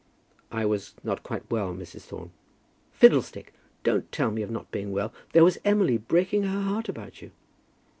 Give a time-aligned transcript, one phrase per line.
[0.51, 2.05] "I was not quite well, Mrs.
[2.07, 2.31] Thorne."
[2.91, 3.53] "Fiddlestick.
[3.83, 5.13] Don't tell me of not being well.
[5.33, 7.29] There was Emily breaking her heart about you."